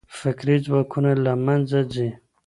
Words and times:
فکري 0.19 0.57
ځواکونه 0.65 1.11
له 1.25 1.33
منځه 1.45 1.79
ځي. 1.93 2.09